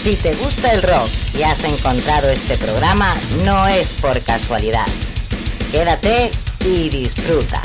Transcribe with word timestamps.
Si 0.00 0.16
te 0.16 0.34
gusta 0.36 0.72
el 0.72 0.80
rock 0.80 1.10
y 1.38 1.42
has 1.42 1.62
encontrado 1.62 2.30
este 2.30 2.56
programa, 2.56 3.12
no 3.44 3.66
es 3.66 4.00
por 4.00 4.18
casualidad. 4.22 4.86
Quédate 5.70 6.30
y 6.64 6.88
disfruta. 6.88 7.60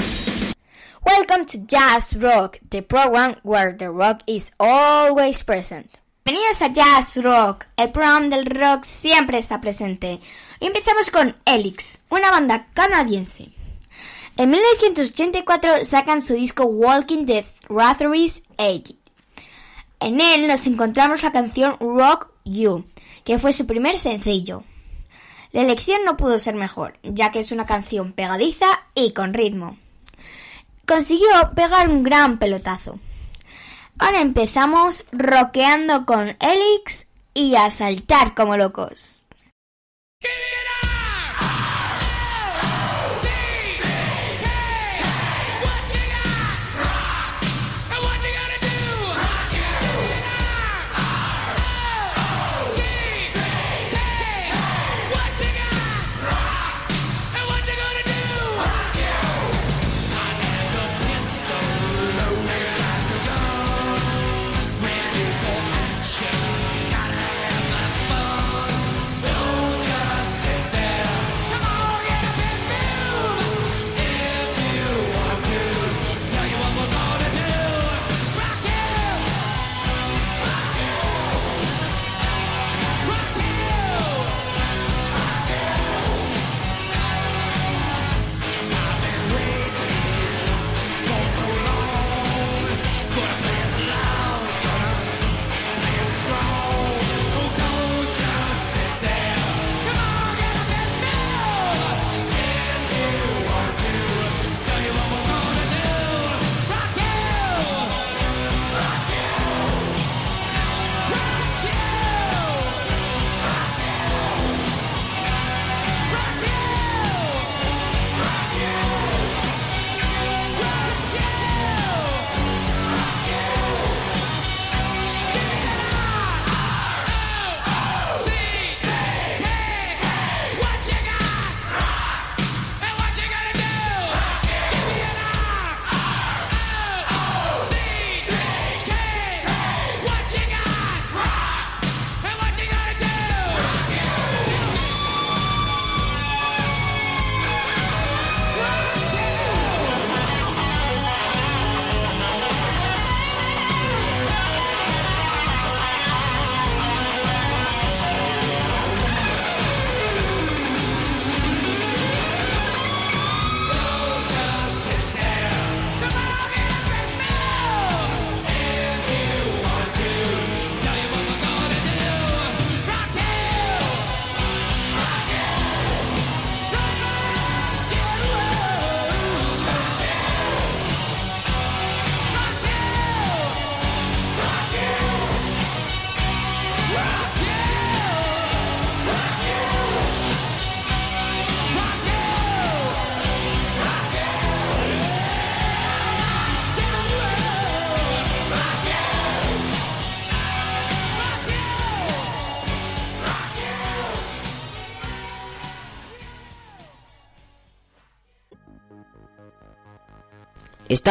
Welcome 1.05 1.45
to 1.45 1.59
Jazz 1.65 2.13
Rock, 2.19 2.57
the 2.69 2.81
program 2.81 3.37
where 3.43 3.71
the 3.71 3.87
rock 3.87 4.19
is 4.25 4.51
always 4.57 5.45
present. 5.45 5.89
Bienvenidos 6.25 6.61
a 6.61 6.73
Jazz 6.73 7.23
Rock, 7.23 7.67
el 7.77 7.93
programa 7.93 8.27
del 8.27 8.45
rock 8.47 8.83
siempre 8.83 9.37
está 9.37 9.61
presente. 9.61 10.19
Empezamos 10.59 11.11
con 11.11 11.37
Elix, 11.45 11.99
una 12.09 12.31
banda 12.31 12.67
canadiense. 12.73 13.47
En 14.35 14.49
1984 14.49 15.85
sacan 15.85 16.21
su 16.21 16.33
disco 16.33 16.65
Walking 16.65 17.27
the 17.27 17.45
Ratheries 17.69 18.41
80. 18.57 19.04
En 20.05 20.21
él 20.21 20.45
nos 20.45 20.67
encontramos 20.67 21.23
la 21.23 21.31
canción 21.31 21.77
Rock 21.79 22.27
You, 22.43 22.85
que 23.23 23.39
fue 23.39 23.53
su 23.53 23.65
primer 23.65 23.97
sencillo. 23.97 24.63
La 25.51 25.63
elección 25.63 26.05
no 26.05 26.15
pudo 26.15 26.37
ser 26.37 26.53
mejor, 26.53 26.99
ya 27.01 27.31
que 27.31 27.39
es 27.39 27.51
una 27.51 27.65
canción 27.65 28.13
pegadiza 28.13 28.67
y 28.93 29.13
con 29.13 29.33
ritmo. 29.33 29.79
Consiguió 30.85 31.27
pegar 31.55 31.89
un 31.89 32.03
gran 32.03 32.37
pelotazo. 32.37 32.99
Ahora 33.97 34.21
empezamos 34.21 35.05
rockeando 35.11 36.05
con 36.05 36.37
Elix 36.39 37.07
y 37.33 37.55
a 37.55 37.71
saltar 37.71 38.35
como 38.35 38.57
locos. 38.57 39.25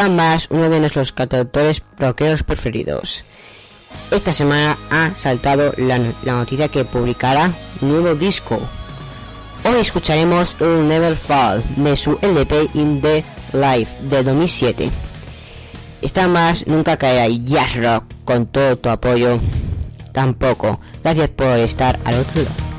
Más 0.03 0.49
uno 0.51 0.69
de 0.69 0.81
nuestros 0.81 1.13
cantautores 1.13 1.83
rockeros 1.97 2.43
preferidos. 2.43 3.25
Esta 4.11 4.33
semana 4.33 4.77
ha 4.91 5.15
saltado 5.15 5.73
la, 5.77 5.99
noticia 6.25 6.69
que 6.69 6.85
publicará 6.85 7.51
nuevo 7.81 8.15
disco. 8.15 8.59
Hoy 9.65 9.81
escucharemos 9.81 10.57
un 10.61 10.89
Never 10.89 11.17
Fall 11.17 11.63
de 11.77 11.97
su 11.97 12.19
LP 12.21 12.69
In 12.75 13.01
The 13.01 13.25
Life 13.53 13.93
de 14.03 14.23
2007. 14.23 14.91
Está 16.03 16.29
más 16.29 16.67
nunca 16.67 16.97
caerá 16.97 17.29
y 17.29 17.45
Jazz 17.45 17.77
Rock 17.77 18.05
con 18.25 18.47
todo 18.47 18.77
tu 18.77 18.89
apoyo. 18.91 19.41
Tampoco. 20.13 20.81
Gracias 21.03 21.29
por 21.31 21.59
estar 21.59 21.99
al 22.05 22.17
otro 22.17 22.43
lado. 22.43 22.75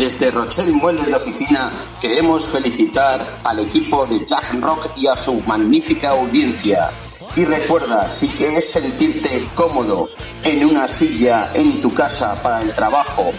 Desde 0.00 0.30
Rochelle 0.30 0.72
Muebles 0.72 1.06
de 1.08 1.14
Oficina 1.14 1.70
queremos 2.00 2.46
felicitar 2.46 3.20
al 3.44 3.58
equipo 3.58 4.06
de 4.06 4.24
Jack 4.24 4.54
Rock 4.58 4.96
y 4.96 5.06
a 5.06 5.14
su 5.14 5.42
magnífica 5.42 6.08
audiencia. 6.12 6.90
Y 7.36 7.44
recuerda, 7.44 8.08
si 8.08 8.28
quieres 8.28 8.72
sentirte 8.72 9.46
cómodo 9.54 10.08
en 10.42 10.64
una 10.64 10.88
silla 10.88 11.50
en 11.52 11.82
tu 11.82 11.92
casa 11.92 12.42
para 12.42 12.62
el 12.62 12.72
trabajo 12.72 13.30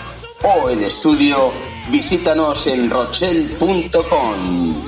o 0.43 0.69
el 0.69 0.83
estudio, 0.83 1.51
visítanos 1.89 2.67
en 2.67 2.91
rochelle.com. 2.91 4.83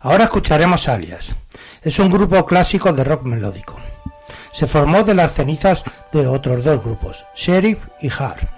Ahora 0.00 0.24
escucharemos 0.24 0.86
Alias. 0.86 1.34
Es 1.80 1.98
un 1.98 2.10
grupo 2.10 2.44
clásico 2.44 2.92
de 2.92 3.04
rock 3.04 3.22
melódico. 3.22 3.78
Se 4.58 4.66
formó 4.66 5.04
de 5.04 5.14
las 5.14 5.34
cenizas 5.34 5.84
de 6.10 6.26
otros 6.26 6.64
dos 6.64 6.82
grupos, 6.82 7.24
Sheriff 7.32 7.78
y 8.00 8.10
Hard. 8.10 8.48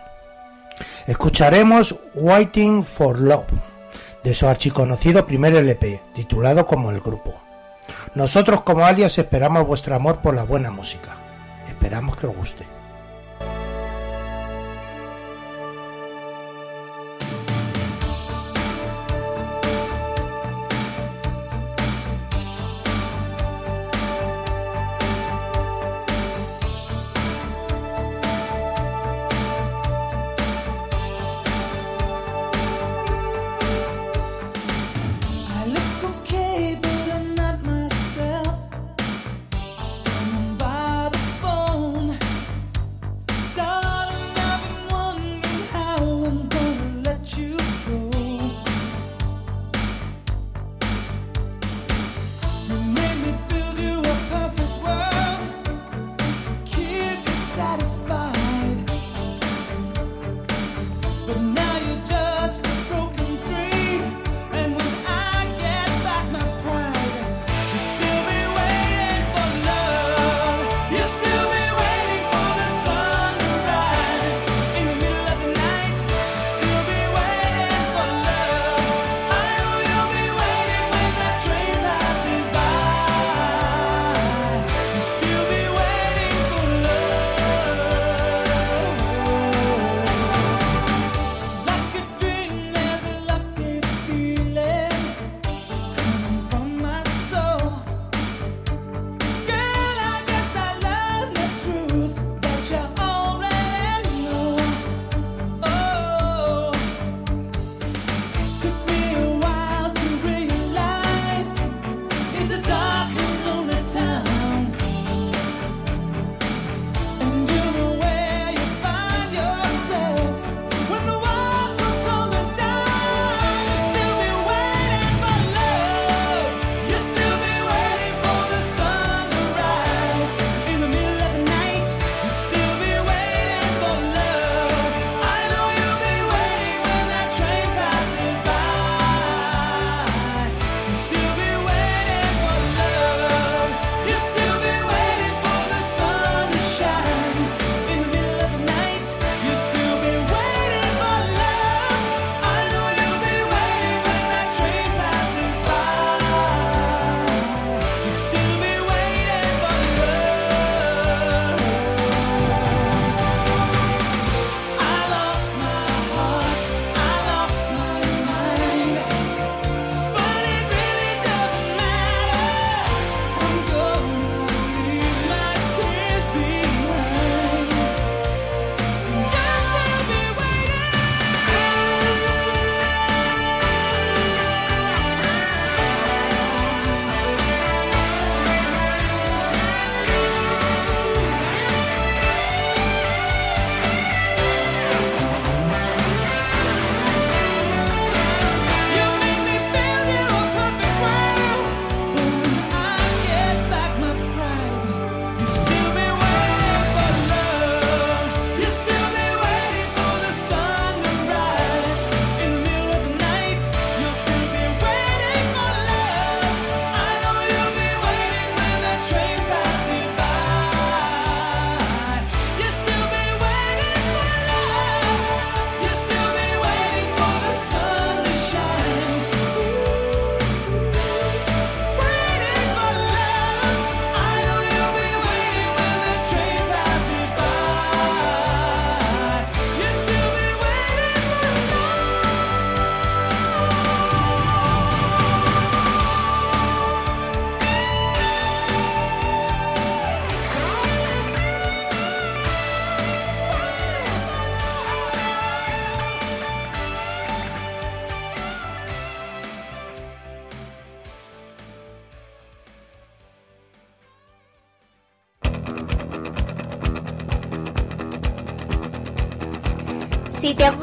Escucharemos 1.07 1.95
Waiting 2.14 2.83
for 2.85 3.19
Love, 3.21 3.45
de 4.25 4.35
su 4.35 4.49
archiconocido 4.49 5.26
primer 5.26 5.54
LP, 5.54 6.00
titulado 6.14 6.64
como 6.64 6.90
el 6.90 7.02
grupo. 7.02 7.38
Nosotros 8.14 8.62
como 8.62 8.87
alias 8.87 9.19
esperamos 9.19 9.66
vuestro 9.66 9.95
amor 9.95 10.21
por 10.23 10.35
la 10.35 10.45
buena 10.45 10.71
música. 10.71 11.16
Esperamos 11.69 12.16
que 12.16 12.28
os 12.28 12.35
guste. 12.35 12.79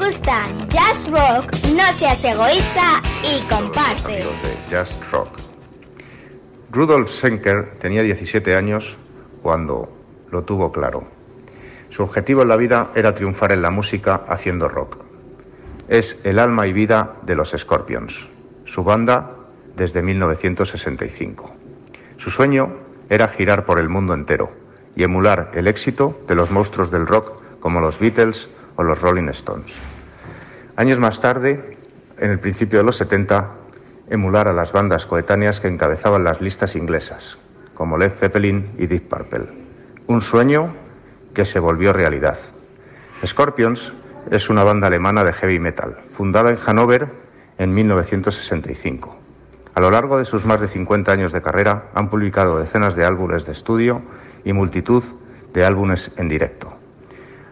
Gusta 0.08 0.46
jazz 0.70 1.06
rock, 1.10 1.52
no 1.76 1.82
seas 1.92 2.24
egoísta 2.24 3.02
y 3.24 3.46
comparte. 3.46 4.24
De 4.70 4.84
rock. 5.12 5.38
Rudolf 6.70 7.10
Schenker 7.10 7.76
tenía 7.78 8.02
17 8.02 8.56
años 8.56 8.96
cuando 9.42 9.94
lo 10.30 10.44
tuvo 10.44 10.72
claro. 10.72 11.06
Su 11.90 12.04
objetivo 12.04 12.40
en 12.40 12.48
la 12.48 12.56
vida 12.56 12.90
era 12.94 13.14
triunfar 13.14 13.52
en 13.52 13.60
la 13.60 13.70
música 13.70 14.24
haciendo 14.26 14.66
rock. 14.66 14.96
Es 15.88 16.18
el 16.24 16.38
alma 16.38 16.66
y 16.66 16.72
vida 16.72 17.16
de 17.24 17.34
los 17.34 17.50
Scorpions, 17.50 18.30
su 18.64 18.84
banda 18.84 19.36
desde 19.76 20.00
1965. 20.00 21.54
Su 22.16 22.30
sueño 22.30 22.78
era 23.10 23.28
girar 23.28 23.66
por 23.66 23.78
el 23.78 23.90
mundo 23.90 24.14
entero 24.14 24.52
y 24.96 25.04
emular 25.04 25.50
el 25.52 25.66
éxito 25.66 26.18
de 26.26 26.34
los 26.34 26.50
monstruos 26.50 26.90
del 26.90 27.06
rock 27.06 27.60
como 27.60 27.82
los 27.82 27.98
Beatles 27.98 28.48
o 28.76 28.84
los 28.84 29.02
Rolling 29.02 29.28
Stones. 29.28 29.74
Años 30.78 31.00
más 31.00 31.20
tarde, 31.20 31.72
en 32.18 32.30
el 32.30 32.38
principio 32.38 32.78
de 32.78 32.84
los 32.84 32.94
70, 32.98 33.50
emular 34.10 34.46
a 34.46 34.52
las 34.52 34.70
bandas 34.70 35.06
coetáneas 35.06 35.58
que 35.58 35.66
encabezaban 35.66 36.22
las 36.22 36.40
listas 36.40 36.76
inglesas, 36.76 37.36
como 37.74 37.98
Led 37.98 38.12
Zeppelin 38.12 38.76
y 38.78 38.86
Deep 38.86 39.08
Purple. 39.08 39.48
Un 40.06 40.22
sueño 40.22 40.72
que 41.34 41.44
se 41.44 41.58
volvió 41.58 41.92
realidad. 41.92 42.38
Scorpions 43.26 43.92
es 44.30 44.50
una 44.50 44.62
banda 44.62 44.86
alemana 44.86 45.24
de 45.24 45.32
heavy 45.32 45.58
metal, 45.58 45.96
fundada 46.12 46.50
en 46.50 46.56
Hannover 46.58 47.08
en 47.58 47.74
1965. 47.74 49.16
A 49.74 49.80
lo 49.80 49.90
largo 49.90 50.16
de 50.16 50.26
sus 50.26 50.44
más 50.44 50.60
de 50.60 50.68
50 50.68 51.10
años 51.10 51.32
de 51.32 51.42
carrera 51.42 51.88
han 51.92 52.08
publicado 52.08 52.56
decenas 52.56 52.94
de 52.94 53.04
álbumes 53.04 53.44
de 53.46 53.50
estudio 53.50 54.00
y 54.44 54.52
multitud 54.52 55.02
de 55.52 55.64
álbumes 55.64 56.12
en 56.16 56.28
directo. 56.28 56.77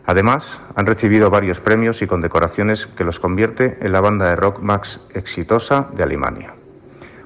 Además, 0.06 0.62
han 0.76 0.86
recibido 0.86 1.30
varios 1.30 1.60
premios 1.60 2.00
y 2.00 2.06
condecoraciones 2.06 2.86
que 2.86 3.02
los 3.02 3.18
convierte 3.18 3.76
en 3.80 3.90
la 3.90 4.00
banda 4.00 4.28
de 4.28 4.36
rock 4.36 4.60
más 4.60 5.00
exitosa 5.12 5.88
de 5.94 6.04
Alemania. 6.04 6.54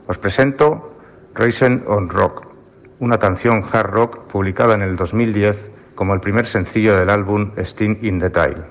Os 0.06 0.16
presento 0.16 0.96
Reisen 1.34 1.84
on 1.86 2.08
Rock, 2.08 2.46
una 2.98 3.18
canción 3.18 3.64
hard 3.70 3.90
rock 3.90 4.18
publicada 4.28 4.74
en 4.74 4.82
el 4.82 4.96
2010 4.96 5.70
como 5.94 6.14
el 6.14 6.20
primer 6.20 6.46
sencillo 6.46 6.96
del 6.96 7.10
álbum 7.10 7.52
Sting 7.58 7.98
in 8.00 8.18
Detail. 8.18 8.64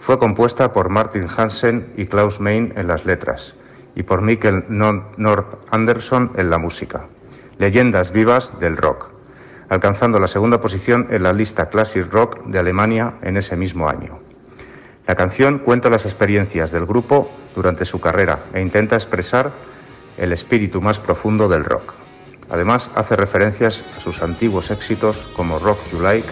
Fue 0.00 0.18
compuesta 0.18 0.72
por 0.72 0.88
Martin 0.88 1.28
Hansen 1.34 1.92
y 1.96 2.06
Klaus 2.06 2.40
Main 2.40 2.72
en 2.76 2.88
las 2.88 3.06
letras 3.06 3.54
y 3.94 4.02
por 4.02 4.20
Mikkel 4.20 4.64
Nord 4.68 5.58
Anderson 5.70 6.32
en 6.34 6.50
la 6.50 6.58
música. 6.58 7.06
Leyendas 7.58 8.10
vivas 8.10 8.58
del 8.58 8.76
rock 8.76 9.13
alcanzando 9.68 10.18
la 10.18 10.28
segunda 10.28 10.60
posición 10.60 11.08
en 11.10 11.22
la 11.22 11.32
lista 11.32 11.68
Classic 11.68 12.06
Rock 12.10 12.44
de 12.44 12.58
Alemania 12.58 13.14
en 13.22 13.36
ese 13.36 13.56
mismo 13.56 13.88
año. 13.88 14.18
La 15.06 15.14
canción 15.14 15.58
cuenta 15.58 15.90
las 15.90 16.06
experiencias 16.06 16.70
del 16.70 16.86
grupo 16.86 17.30
durante 17.54 17.84
su 17.84 18.00
carrera 18.00 18.38
e 18.52 18.60
intenta 18.60 18.96
expresar 18.96 19.52
el 20.16 20.32
espíritu 20.32 20.80
más 20.80 20.98
profundo 20.98 21.48
del 21.48 21.64
rock. 21.64 21.92
Además, 22.50 22.90
hace 22.94 23.16
referencias 23.16 23.84
a 23.96 24.00
sus 24.00 24.22
antiguos 24.22 24.70
éxitos 24.70 25.26
como 25.36 25.58
Rock 25.58 25.78
You 25.92 26.00
Like, 26.00 26.28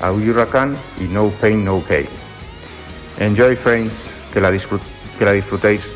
A 0.00 0.12
Hurricane 0.12 0.76
y 1.00 1.04
No 1.04 1.28
Pain 1.40 1.64
No 1.64 1.82
Gain. 1.88 2.08
Enjoy 3.18 3.56
Friends, 3.56 4.10
que 4.32 4.40
la, 4.40 4.50
que 4.50 5.24
la 5.24 5.32
disfrutéis 5.32 5.90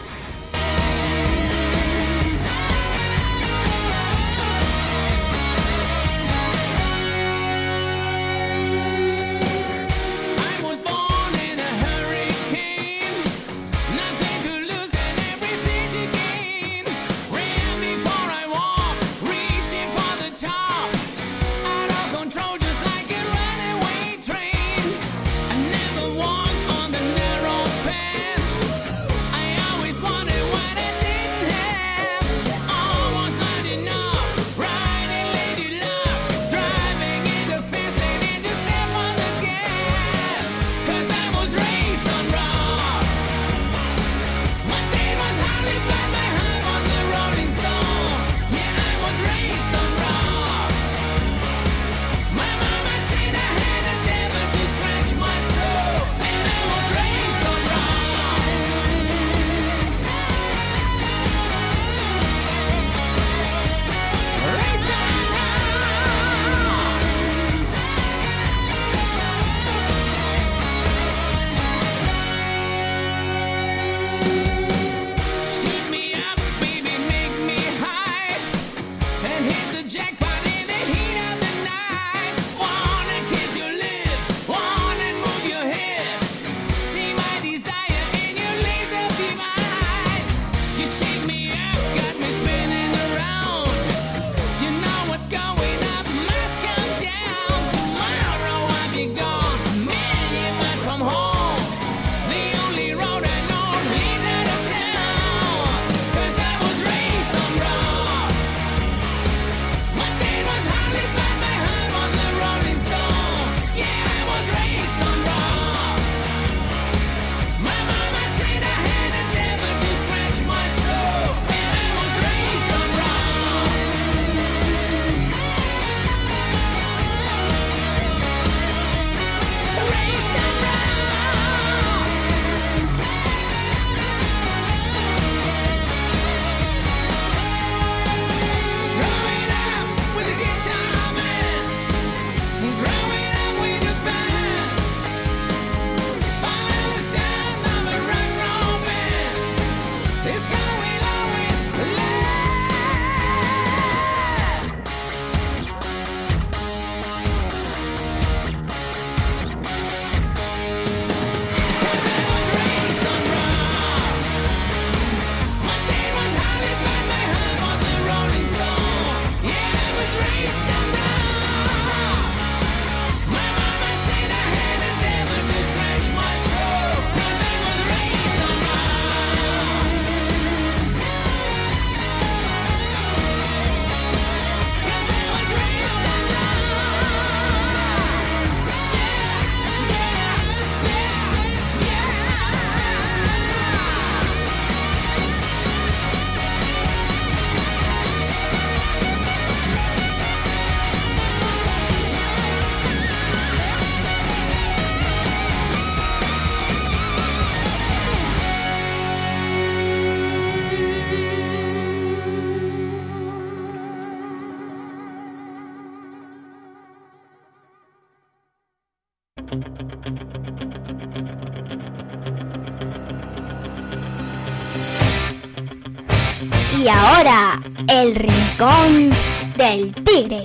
rincón 228.58 229.10
del 229.56 229.94
tigre. 230.04 230.44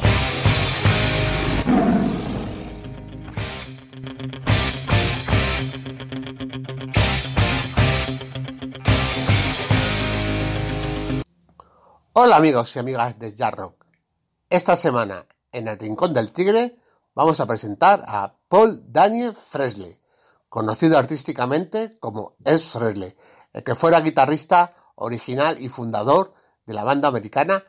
Hola 12.13 12.35
amigos 12.35 12.75
y 12.75 12.79
amigas 12.79 13.17
de 13.17 13.33
Jazz 13.33 13.53
Rock. 13.55 13.85
Esta 14.47 14.75
semana, 14.75 15.25
en 15.51 15.67
el 15.67 15.79
Rincón 15.79 16.13
del 16.13 16.31
Tigre, 16.31 16.77
vamos 17.15 17.39
a 17.39 17.47
presentar 17.47 18.03
a 18.07 18.35
Paul 18.47 18.83
Daniel 18.85 19.35
Fresley, 19.35 19.99
conocido 20.49 20.99
artísticamente 20.99 21.97
como 21.99 22.35
S. 22.45 22.77
Fresley, 22.77 23.15
el 23.53 23.63
que 23.63 23.73
fuera 23.73 24.01
guitarrista 24.01 24.75
original 24.95 25.59
y 25.59 25.69
fundador 25.69 26.35
de 26.67 26.73
la 26.75 26.83
banda 26.83 27.07
americana 27.07 27.63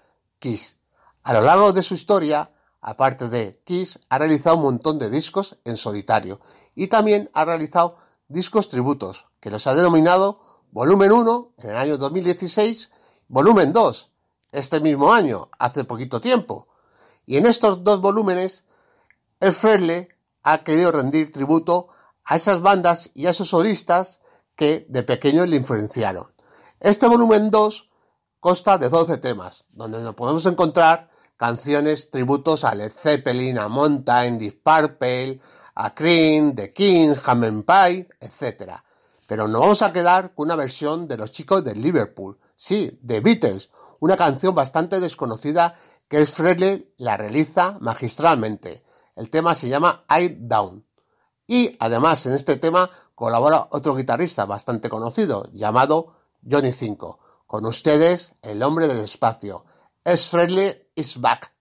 A 1.23 1.33
lo 1.33 1.41
largo 1.41 1.73
de 1.73 1.83
su 1.83 1.95
historia, 1.95 2.51
aparte 2.83 3.29
de 3.29 3.63
Kiss, 3.65 3.99
ha 4.11 4.19
realizado 4.19 4.57
un 4.57 4.65
montón 4.65 4.99
de 4.99 5.09
discos 5.09 5.57
en 5.65 5.79
solitario 5.79 6.39
y 6.75 6.89
también 6.89 7.31
ha 7.33 7.47
realizado 7.47 7.97
discos 8.29 8.69
tributos, 8.69 9.27
que 9.41 9.51
los 9.51 9.67
ha 9.67 9.75
denominado 9.75 10.41
Volumen 10.71 11.13
1 11.13 11.53
en 11.59 11.71
el 11.71 11.77
año 11.77 11.97
2016, 11.97 12.91
Volumen 13.29 13.73
2 13.73 14.11
este 14.53 14.81
mismo 14.81 15.13
año, 15.13 15.49
hace 15.59 15.85
poquito 15.85 16.21
tiempo. 16.21 16.69
Y 17.25 17.39
en 17.39 17.47
estos 17.47 17.83
dos 17.83 18.01
volúmenes, 18.01 18.65
el 19.41 19.53
Fresley 19.53 20.09
ha 20.43 20.63
querido 20.63 20.93
rendir 20.93 21.33
tributo 21.33 21.89
a 22.25 22.37
esas 22.37 22.61
bandas 22.61 23.11
y 23.15 23.27
a 23.27 23.31
esos 23.31 23.49
solistas 23.49 24.21
que 24.57 24.87
de 24.91 25.03
pequeño 25.03 25.47
le 25.47 25.57
influenciaron. 25.57 26.33
Este 26.81 27.07
volumen 27.07 27.51
2 27.51 27.89
consta 28.45 28.77
de 28.77 28.91
12 28.91 29.17
temas, 29.17 29.65
donde 29.71 30.03
nos 30.03 30.15
podemos 30.15 30.45
encontrar 30.45 31.09
canciones 31.39 32.11
tributos 32.11 32.63
a 32.65 32.75
Led 32.75 32.93
Zeppelin, 32.93 33.59
a 33.59 33.69
Mountain, 33.69 34.39
Deep 34.39 34.63
Purple, 34.63 35.41
a 35.75 35.95
Cream, 35.95 36.55
The 36.55 36.71
King, 36.71 37.15
Hammond 37.25 37.65
Pie, 37.65 38.07
etc. 38.21 38.73
Pero 39.27 39.49
nos 39.49 39.63
vamos 39.63 39.81
a 39.81 39.95
quedar 39.95 40.35
con 40.35 40.49
una 40.49 40.57
versión 40.57 41.09
de 41.09 41.17
los 41.17 41.31
chicos 41.31 41.65
de 41.65 41.75
Liverpool, 41.75 42.39
sí, 42.55 42.99
de 43.01 43.21
Beatles, 43.21 43.71
una 44.01 44.19
canción 44.19 44.55
bastante 44.55 45.01
desconocida 45.01 45.77
que 46.07 46.21
es 46.21 46.35
Fresley 46.35 46.93
la 46.99 47.17
realiza 47.17 47.79
magistralmente. 47.81 48.85
El 49.17 49.31
tema 49.31 49.55
se 49.55 49.71
llama 49.71 50.05
I 50.11 50.37
Down. 50.39 50.85
Y 51.47 51.79
además 51.81 52.27
en 52.27 52.35
este 52.35 52.59
tema 52.59 52.91
colabora 53.15 53.69
otro 53.71 53.95
guitarrista 53.95 54.45
bastante 54.45 54.91
conocido 54.91 55.49
llamado 55.55 56.13
Johnny 56.47 56.75
5. 56.75 57.24
Con 57.47 57.67
ustedes, 57.67 58.33
el 58.43 58.63
hombre 58.63 58.89
del 58.89 59.01
espacio. 59.01 59.65
Es 60.05 60.31
Fresley 60.31 60.91
is 60.95 61.21
back. 61.21 61.55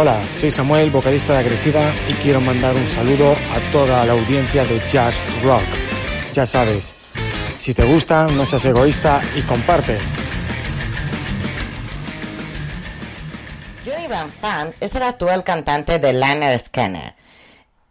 Hola, 0.00 0.24
soy 0.38 0.52
Samuel, 0.52 0.92
vocalista 0.92 1.32
de 1.32 1.40
Agresiva, 1.40 1.92
y 2.08 2.12
quiero 2.22 2.40
mandar 2.40 2.72
un 2.72 2.86
saludo 2.86 3.32
a 3.32 3.72
toda 3.72 4.06
la 4.06 4.12
audiencia 4.12 4.64
de 4.64 4.78
Just 4.78 5.24
Rock. 5.42 5.64
Ya 6.32 6.46
sabes, 6.46 6.94
si 7.56 7.74
te 7.74 7.84
gusta, 7.84 8.28
no 8.28 8.46
seas 8.46 8.64
egoísta 8.64 9.20
y 9.34 9.42
comparte. 9.42 9.98
Johnny 13.84 14.06
Van 14.06 14.30
Zandt 14.30 14.76
es 14.80 14.94
el 14.94 15.02
actual 15.02 15.42
cantante 15.42 15.98
de 15.98 16.12
Liner 16.12 16.56
Scanner. 16.60 17.16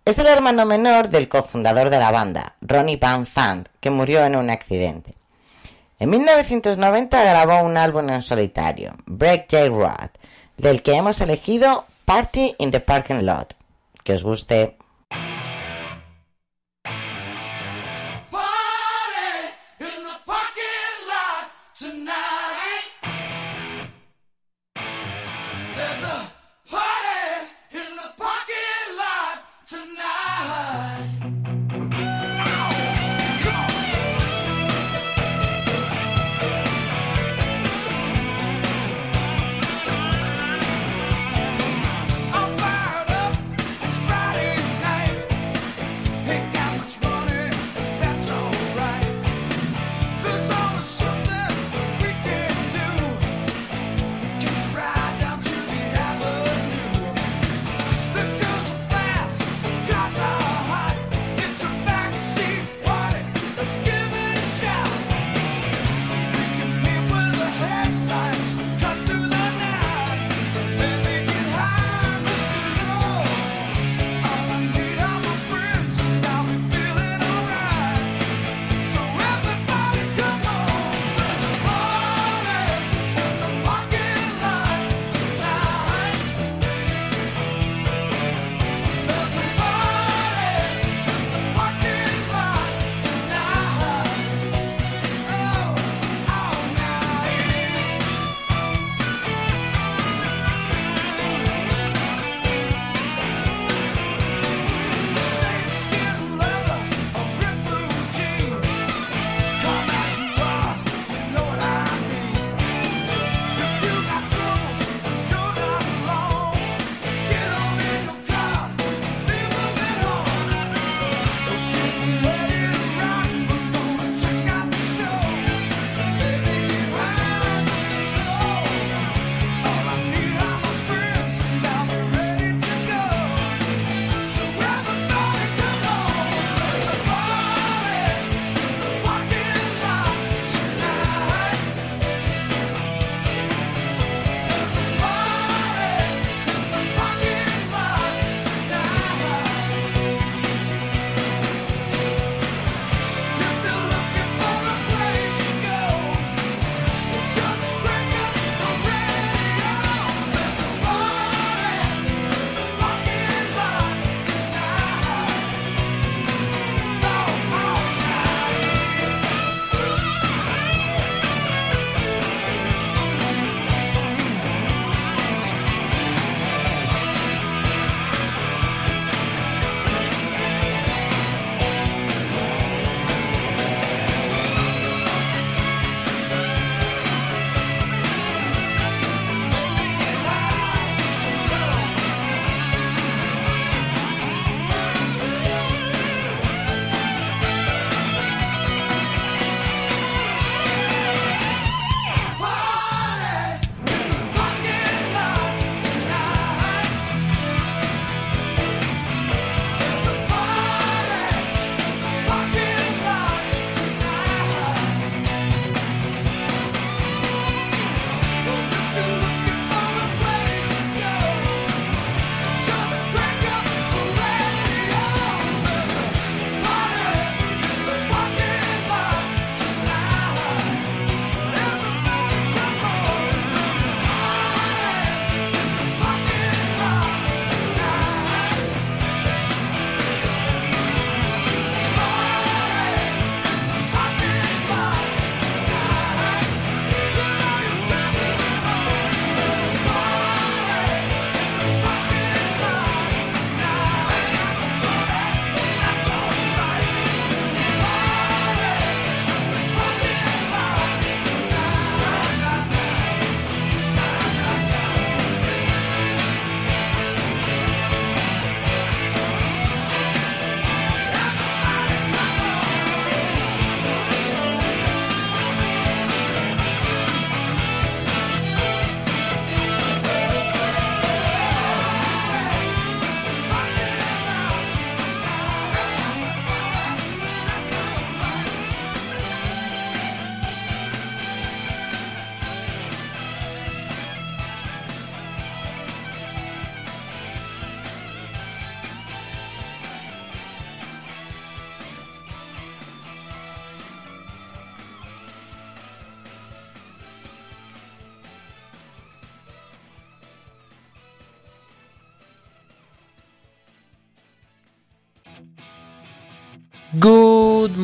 Es 0.05 0.17
el 0.17 0.27
hermano 0.27 0.65
menor 0.65 1.09
del 1.09 1.27
cofundador 1.27 1.89
de 1.89 1.99
la 1.99 2.11
banda, 2.11 2.55
Ronnie 2.61 2.95
Van 2.95 3.25
Zandt, 3.25 3.67
que 3.81 3.89
murió 3.89 4.23
en 4.23 4.37
un 4.37 4.49
accidente. 4.49 5.13
En 5.99 6.09
1990 6.09 7.21
grabó 7.21 7.67
un 7.67 7.75
álbum 7.75 8.09
en 8.11 8.21
solitario, 8.21 8.95
Break 9.07 9.51
J. 9.51 9.67
Rod, 9.67 10.09
del 10.55 10.81
que 10.81 10.95
hemos 10.95 11.19
elegido 11.19 11.85
Party 12.07 12.55
in 12.59 12.71
the 12.71 12.79
Parking 12.79 13.25
Lot. 13.25 13.53
Que 14.05 14.13
os 14.13 14.23
guste. 14.23 14.77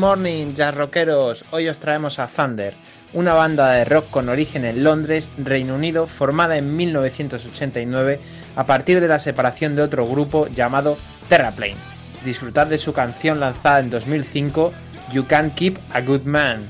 Morning, 0.04 0.54
jazz 0.54 0.76
rockeros. 0.76 1.46
Hoy 1.52 1.70
os 1.70 1.80
traemos 1.80 2.20
a 2.20 2.28
Thunder, 2.28 2.74
una 3.13 3.34
banda 3.34 3.72
de 3.72 3.86
rock 3.86 4.10
con 4.10 4.28
origen 4.28 4.66
en 4.66 4.84
Londres, 4.84 5.32
Reino 5.38 5.76
Unido, 5.76 6.08
formada 6.08 6.58
en 6.58 6.76
1989 6.76 8.20
a 8.58 8.66
partir 8.66 9.00
de 9.00 9.08
la 9.08 9.20
separación 9.20 9.78
de 9.78 9.82
otro 9.82 10.06
grupo 10.06 10.48
llamado 10.48 10.98
Terraplane. 11.30 11.78
Disfrutad 12.26 12.68
de 12.68 12.80
su 12.80 12.92
canción 12.92 13.39
lanzada 13.39 13.80
en 13.80 13.92
2005, 13.92 14.74
You 15.13 15.26
Can't 15.26 15.56
Keep 15.56 15.80
a 15.94 16.02
Good 16.02 16.24
Man. 16.26 16.63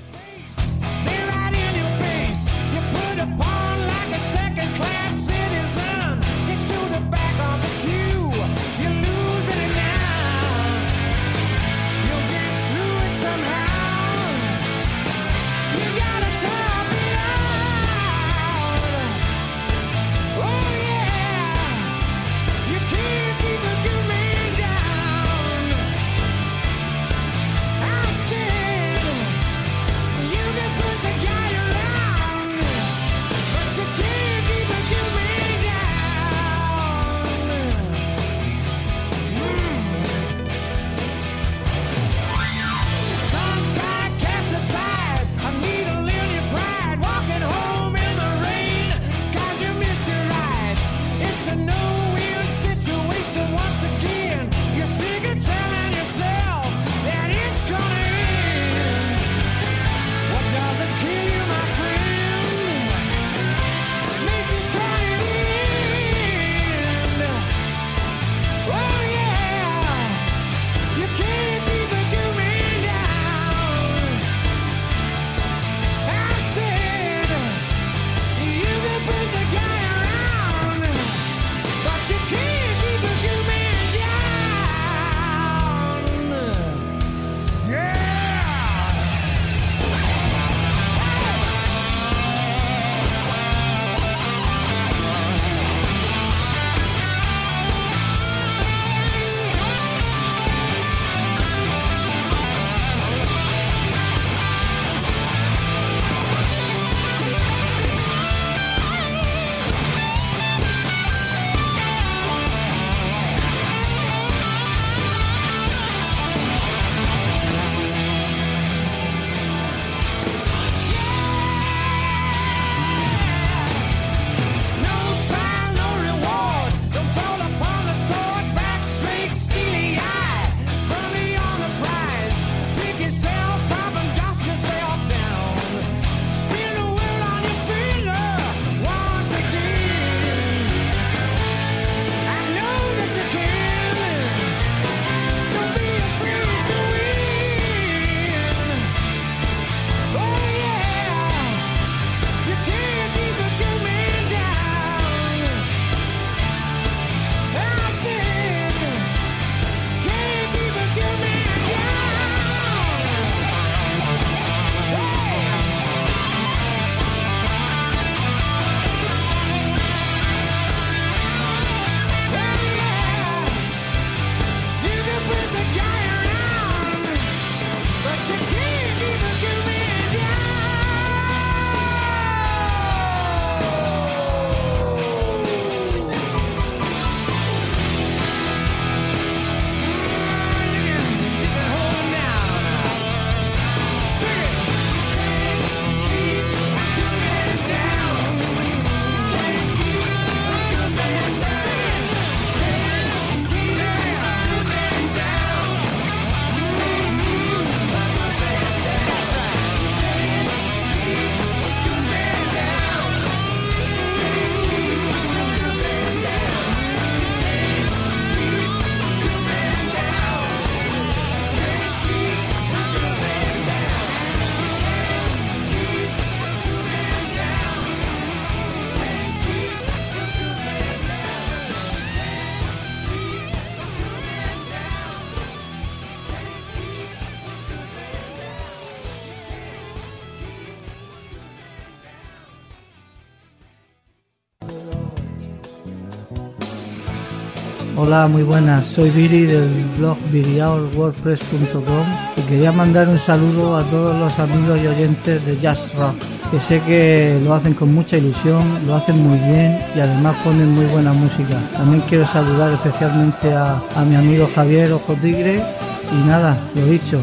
Hola, 248.05 248.27
muy 248.27 248.43
buenas. 248.43 248.85
Soy 248.85 249.09
Viri 249.11 249.45
del 249.45 249.69
blog 249.97 250.17
viriaolwordpress.com 250.29 252.05
y 252.35 252.41
quería 252.49 252.73
mandar 252.73 253.07
un 253.07 253.17
saludo 253.17 253.77
a 253.77 253.83
todos 253.83 254.19
los 254.19 254.39
amigos 254.39 254.77
y 254.83 254.87
oyentes 254.87 255.45
de 255.45 255.55
Jazz 255.55 255.89
Rock, 255.95 256.15
que 256.51 256.59
sé 256.59 256.81
que 256.81 257.39
lo 257.45 257.53
hacen 257.53 257.73
con 257.73 257.93
mucha 257.93 258.17
ilusión, 258.17 258.85
lo 258.85 258.95
hacen 258.95 259.17
muy 259.25 259.39
bien 259.39 259.79
y 259.95 260.01
además 260.01 260.35
ponen 260.43 260.75
muy 260.75 260.85
buena 260.87 261.13
música. 261.13 261.57
También 261.77 262.03
quiero 262.09 262.25
saludar 262.25 262.73
especialmente 262.73 263.53
a, 263.53 263.81
a 263.95 264.03
mi 264.03 264.17
amigo 264.17 264.49
Javier 264.53 264.91
Ojo 264.91 265.13
Tigre 265.13 265.63
y 266.11 266.27
nada, 266.27 266.57
lo 266.75 266.85
dicho, 266.85 267.21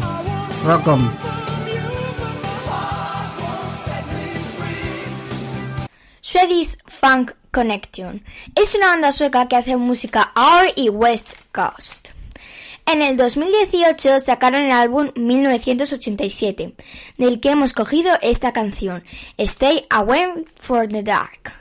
rock 0.65 0.87
on. 0.87 1.11
Swedish 6.21 6.75
Funk 6.87 7.33
Connection 7.51 8.23
es 8.55 8.75
una 8.75 8.87
banda 8.87 9.11
sueca 9.11 9.47
que 9.47 9.57
hace 9.57 9.75
música 9.75 10.31
R 10.35 10.73
y 10.75 10.89
West 10.89 11.33
Coast. 11.51 12.09
En 12.85 13.01
el 13.01 13.17
2018 13.17 14.19
sacaron 14.21 14.63
el 14.63 14.71
álbum 14.71 15.11
1987, 15.15 16.73
del 17.17 17.39
que 17.39 17.51
hemos 17.51 17.73
cogido 17.73 18.11
esta 18.21 18.53
canción, 18.53 19.03
Stay 19.37 19.85
Away 19.89 20.45
from 20.59 20.87
the 20.89 21.03
Dark. 21.03 21.53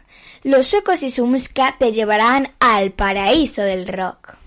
Los 0.43 0.69
suecos 0.69 1.03
y 1.03 1.11
su 1.11 1.27
música 1.27 1.77
te 1.79 1.93
llevarán 1.93 2.49
al 2.61 2.93
paraíso 2.93 3.63
del 3.63 3.87
rock. 3.87 4.40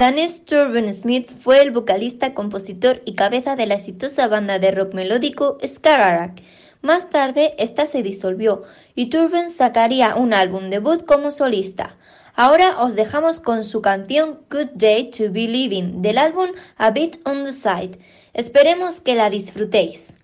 Dennis 0.00 0.46
Turban 0.46 0.94
Smith 0.94 1.30
fue 1.42 1.60
el 1.60 1.72
vocalista, 1.72 2.32
compositor 2.32 3.02
y 3.04 3.16
cabeza 3.16 3.54
de 3.54 3.66
la 3.66 3.74
exitosa 3.74 4.28
banda 4.28 4.58
de 4.58 4.70
rock 4.70 4.94
melódico 4.94 5.58
Skarsgård. 5.58 6.40
Más 6.80 7.10
tarde, 7.10 7.54
esta 7.58 7.84
se 7.84 8.02
disolvió 8.02 8.62
y 8.94 9.10
Turban 9.10 9.50
sacaría 9.50 10.14
un 10.14 10.32
álbum 10.32 10.70
debut 10.70 11.04
como 11.04 11.30
solista. 11.30 11.98
Ahora 12.34 12.80
os 12.80 12.94
dejamos 12.94 13.40
con 13.40 13.62
su 13.62 13.82
canción 13.82 14.40
Good 14.50 14.70
Day 14.72 15.10
to 15.10 15.24
Be 15.30 15.46
Living 15.46 16.00
del 16.00 16.16
álbum 16.16 16.48
A 16.78 16.92
Bit 16.92 17.20
on 17.26 17.44
the 17.44 17.52
Side. 17.52 17.98
Esperemos 18.32 19.02
que 19.02 19.14
la 19.14 19.28
disfrutéis. 19.28 20.16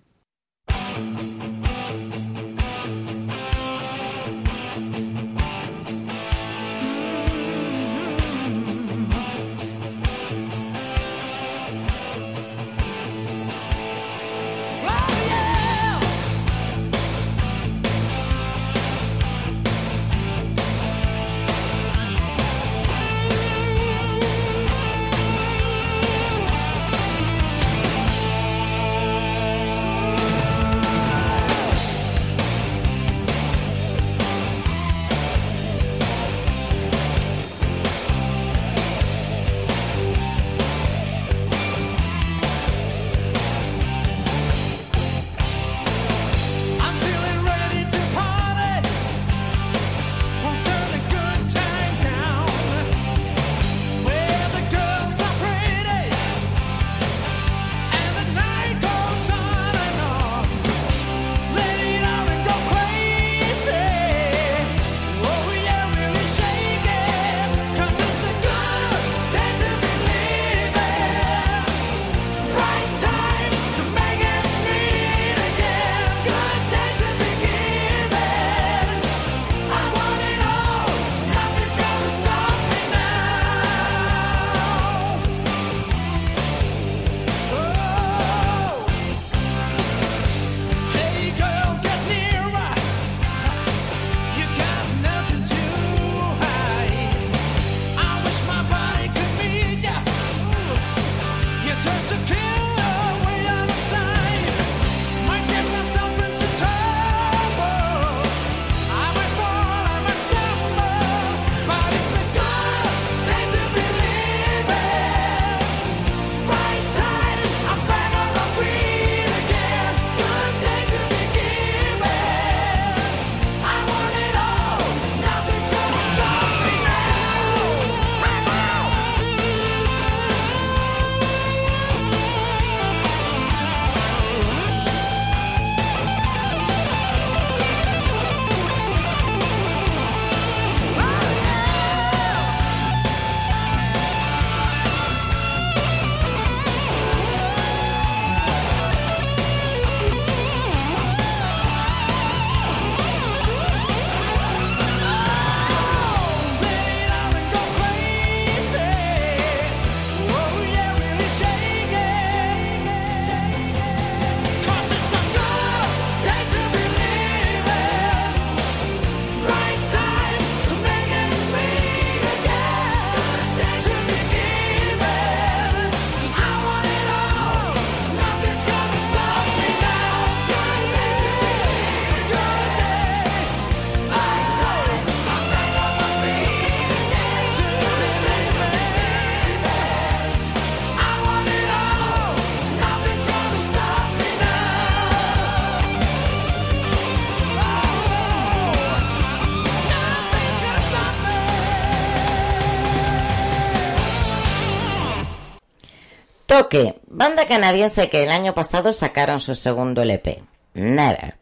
Banda 207.17 207.47
canadiense 207.47 208.09
que 208.09 208.23
el 208.23 208.29
año 208.29 208.53
pasado 208.53 208.93
sacaron 208.93 209.39
su 209.39 209.55
segundo 209.55 210.03
LP, 210.03 210.43
Never. 210.75 211.35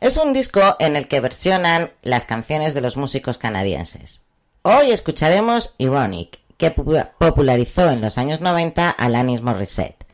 Es 0.00 0.16
un 0.18 0.32
disco 0.34 0.76
en 0.78 0.96
el 0.96 1.08
que 1.08 1.20
versionan 1.20 1.90
las 2.02 2.26
canciones 2.26 2.74
de 2.74 2.82
los 2.82 2.96
músicos 2.98 3.38
canadienses. 3.38 4.22
Hoy 4.62 4.90
escucharemos 4.92 5.74
Ironic, 5.78 6.38
que 6.58 6.74
pu- 6.76 7.08
popularizó 7.18 7.90
en 7.90 8.00
los 8.02 8.18
años 8.18 8.40
90 8.40 8.90
Alanis 8.90 9.40
Morissette. 9.40 10.04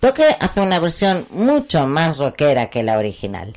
Toque 0.00 0.24
hace 0.40 0.60
una 0.60 0.78
versión 0.80 1.26
mucho 1.30 1.86
más 1.86 2.16
rockera 2.16 2.70
que 2.70 2.82
la 2.82 2.96
original. 2.98 3.56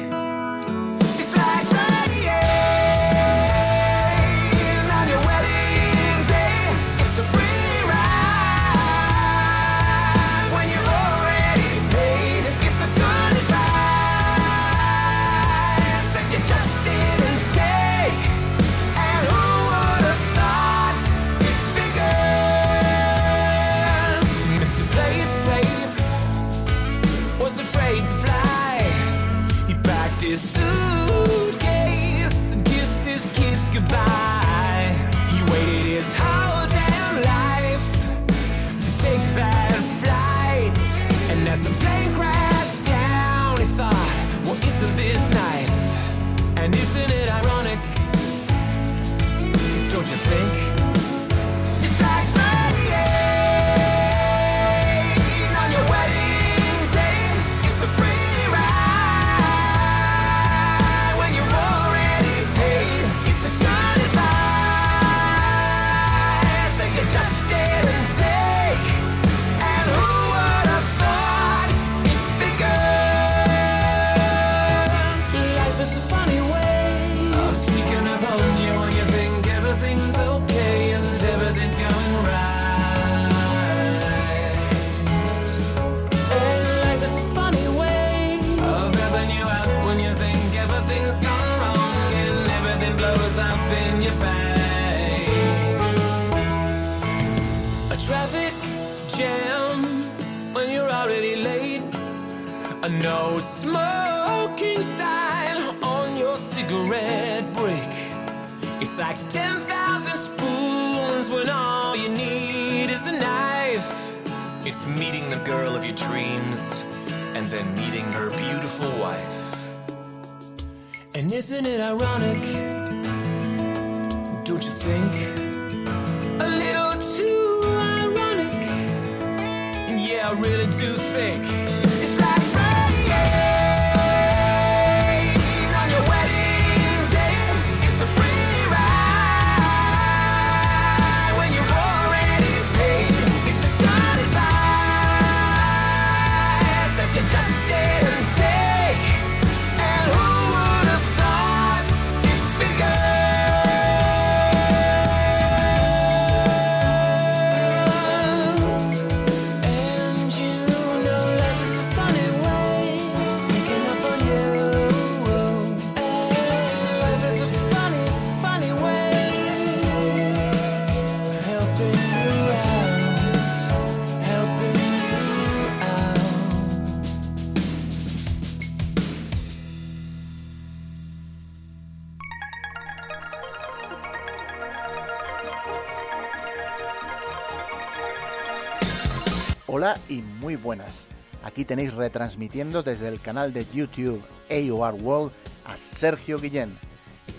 Tenéis 191.71 191.93
retransmitiendo 191.93 192.83
desde 192.83 193.07
el 193.07 193.21
canal 193.21 193.53
de 193.53 193.65
YouTube 193.73 194.21
AOR 194.49 194.93
World 194.95 195.31
a 195.63 195.77
Sergio 195.77 196.37
Guillén. 196.37 196.77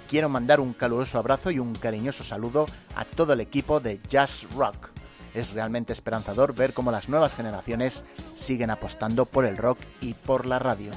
Quiero 0.08 0.30
mandar 0.30 0.58
un 0.58 0.72
caluroso 0.72 1.18
abrazo 1.18 1.50
y 1.50 1.58
un 1.58 1.74
cariñoso 1.74 2.24
saludo 2.24 2.64
a 2.96 3.04
todo 3.04 3.34
el 3.34 3.42
equipo 3.42 3.78
de 3.78 4.00
Jazz 4.08 4.46
Rock. 4.54 4.88
Es 5.34 5.52
realmente 5.52 5.92
esperanzador 5.92 6.54
ver 6.54 6.72
cómo 6.72 6.90
las 6.90 7.10
nuevas 7.10 7.34
generaciones 7.34 8.06
siguen 8.34 8.70
apostando 8.70 9.26
por 9.26 9.44
el 9.44 9.58
rock 9.58 9.76
y 10.00 10.14
por 10.14 10.46
la 10.46 10.58
radio. 10.58 10.92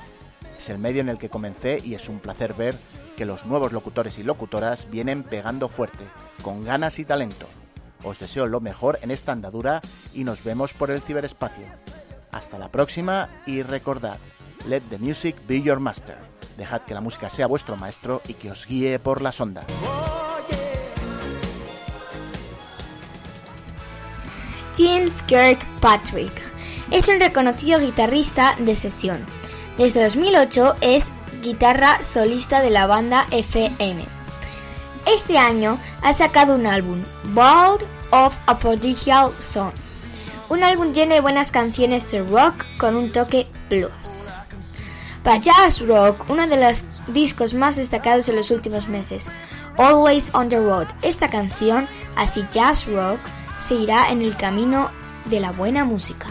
Es 0.58 0.70
el 0.70 0.78
medio 0.78 1.02
en 1.02 1.10
el 1.10 1.18
que 1.18 1.28
comencé 1.28 1.82
y 1.84 1.96
es 1.96 2.08
un 2.08 2.20
placer 2.20 2.54
ver 2.54 2.74
que 3.18 3.26
los 3.26 3.46
nuevos 3.46 3.74
locutores 3.74 4.18
y 4.18 4.24
locutoras 4.24 4.90
vienen 4.90 5.24
pegando 5.24 5.68
fuerte, 5.68 6.06
con 6.42 6.64
ganas 6.64 7.00
y 7.00 7.04
talento. 7.04 7.48
Os 8.02 8.18
deseo 8.18 8.46
lo 8.46 8.62
mejor 8.62 8.98
en 9.02 9.12
esta 9.12 9.34
andadura 9.34 9.82
y 10.14 10.24
nos 10.24 10.42
vemos 10.42 10.74
por 10.74 10.90
el 10.90 11.02
ciberespacio. 11.02 11.66
Hasta 12.36 12.58
la 12.58 12.70
próxima 12.70 13.30
y 13.46 13.64
recordad, 13.64 14.18
let 14.68 14.82
the 14.90 14.98
music 14.98 15.38
be 15.48 15.62
your 15.62 15.80
master. 15.80 16.18
Dejad 16.58 16.82
que 16.82 16.94
la 16.94 17.00
música 17.00 17.30
sea 17.30 17.48
vuestro 17.48 17.78
maestro 17.78 18.22
y 18.28 18.34
que 18.34 18.52
os 18.52 18.68
guíe 18.68 19.00
por 19.00 19.22
las 19.22 19.40
ondas. 19.40 19.64
James 24.76 25.24
Kirkpatrick 25.24 26.34
es 26.92 27.08
un 27.08 27.22
reconocido 27.22 27.80
guitarrista 27.80 28.58
de 28.60 28.76
sesión. 28.76 29.26
Desde 29.78 30.04
2008 30.04 30.76
es 30.82 31.14
guitarra 31.42 32.02
solista 32.02 32.62
de 32.62 32.70
la 32.70 32.86
banda 32.86 33.28
FM. 33.32 34.04
Este 35.08 35.38
año 35.38 35.80
ha 36.02 36.14
sacado 36.14 36.56
un 36.56 36.68
álbum, 36.68 37.06
Bold 37.34 37.82
of 38.12 38.38
a 38.46 38.60
Prodigal 38.60 39.32
Son. 39.40 39.85
Un 40.48 40.64
álbum 40.64 40.94
lleno 40.94 41.16
de 41.16 41.22
buenas 41.22 41.52
canciones 41.52 42.12
de 42.12 42.22
rock 42.22 42.54
con 42.78 42.96
un 42.96 43.12
toque 43.12 43.48
blues. 43.68 44.32
Jazz 45.42 45.82
Rock, 45.82 46.30
uno 46.30 46.46
de 46.46 46.56
los 46.56 46.86
discos 47.08 47.56
más 47.56 47.78
destacados 47.78 48.28
de 48.28 48.34
los 48.34 48.52
últimos 48.52 48.88
meses, 48.88 49.28
Always 49.78 50.30
on 50.36 50.50
the 50.50 50.60
Road. 50.60 50.88
Esta 51.02 51.30
canción, 51.30 51.88
así 52.16 52.46
Jazz 52.52 52.86
Rock, 52.86 53.20
seguirá 53.60 54.12
en 54.12 54.22
el 54.22 54.38
camino 54.38 54.92
de 55.26 55.40
la 55.40 55.52
buena 55.52 55.84
música. 55.84 56.28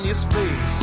on 0.00 0.06
your 0.06 0.14
space. 0.14 0.79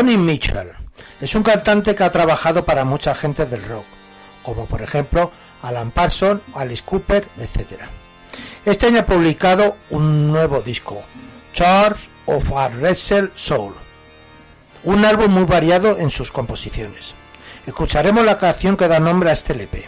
Ronnie 0.00 0.16
Mitchell 0.16 0.72
es 1.20 1.34
un 1.34 1.42
cantante 1.42 1.94
que 1.94 2.02
ha 2.02 2.10
trabajado 2.10 2.64
para 2.64 2.86
mucha 2.86 3.14
gente 3.14 3.44
del 3.44 3.62
rock, 3.62 3.84
como 4.42 4.64
por 4.64 4.80
ejemplo 4.80 5.30
Alan 5.60 5.90
Parsons, 5.90 6.40
Alice 6.54 6.82
Cooper, 6.82 7.28
etc. 7.36 7.82
Este 8.64 8.86
año 8.86 9.00
ha 9.00 9.04
publicado 9.04 9.76
un 9.90 10.28
nuevo 10.28 10.62
disco, 10.62 11.02
Charge 11.52 12.08
of 12.24 12.50
a 12.50 12.68
Wrestle 12.68 13.28
Soul, 13.34 13.74
un 14.84 15.04
álbum 15.04 15.32
muy 15.32 15.44
variado 15.44 15.98
en 15.98 16.08
sus 16.08 16.32
composiciones. 16.32 17.14
Escucharemos 17.66 18.24
la 18.24 18.38
canción 18.38 18.78
que 18.78 18.88
da 18.88 19.00
nombre 19.00 19.28
a 19.28 19.34
este 19.34 19.52
LP, 19.52 19.84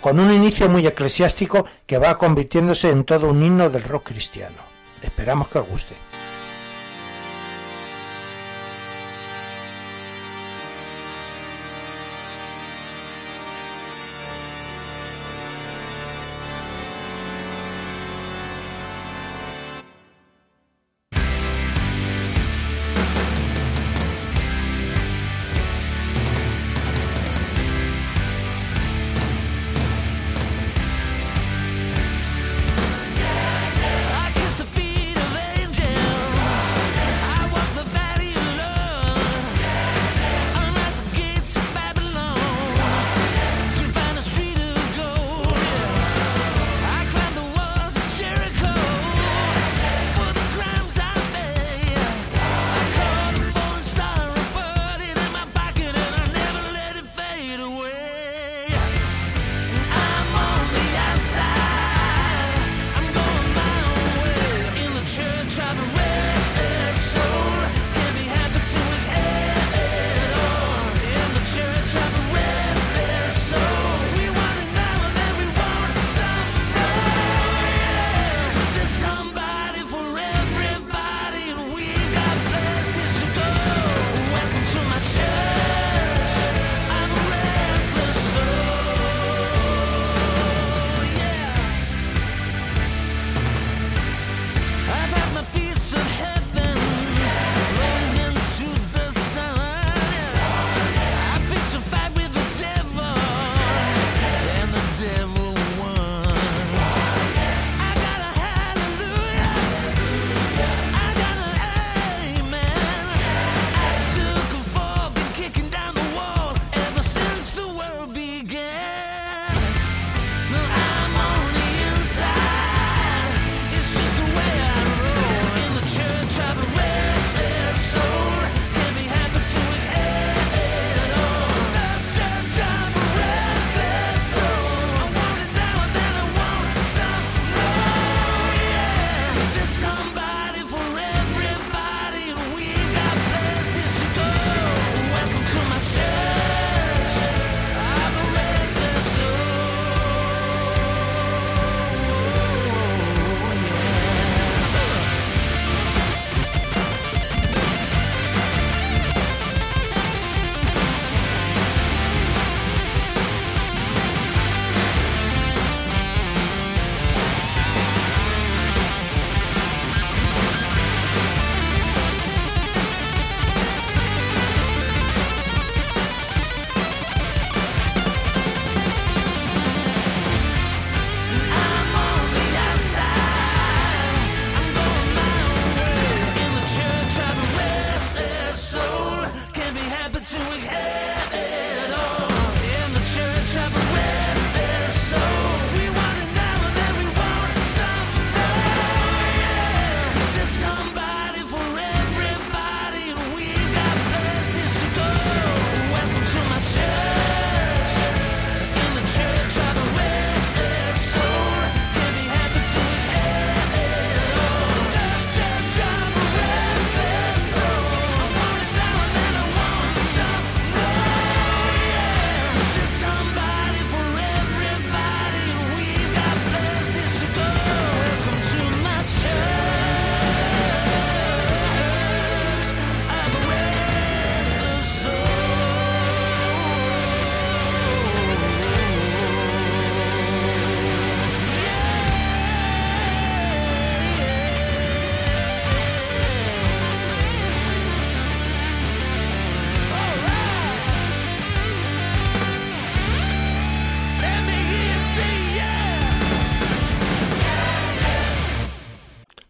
con 0.00 0.20
un 0.20 0.30
inicio 0.30 0.68
muy 0.68 0.86
eclesiástico 0.86 1.66
que 1.84 1.98
va 1.98 2.16
convirtiéndose 2.16 2.90
en 2.90 3.02
todo 3.02 3.28
un 3.28 3.42
himno 3.42 3.70
del 3.70 3.82
rock 3.82 4.10
cristiano. 4.10 4.62
Esperamos 5.02 5.48
que 5.48 5.58
os 5.58 5.66
guste. 5.66 5.96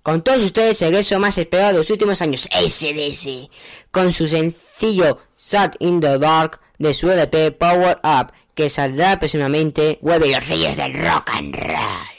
Con 0.07 0.23
todos 0.23 0.45
ustedes, 0.45 0.81
el 0.83 0.91
regreso 0.91 1.19
más 1.19 1.37
esperado 1.37 1.73
de 1.73 1.79
los 1.79 1.91
últimos 1.91 2.23
años, 2.23 2.49
SDS, 2.53 3.51
con 3.91 4.13
su 4.13 4.29
sencillo 4.29 5.19
Shot 5.37 5.75
in 5.81 5.99
the 5.99 6.17
Dark 6.21 6.61
de 6.79 6.95
su 6.95 7.11
LP 7.11 7.51
Power 7.51 7.99
Up, 8.05 8.31
que 8.55 8.71
saldrá 8.71 9.19
próximamente, 9.19 9.99
y 10.01 10.33
los 10.33 10.49
Reyes 10.49 10.77
del 10.77 10.95
Rock 10.95 11.31
and 11.33 11.57
Roll. 11.57 12.16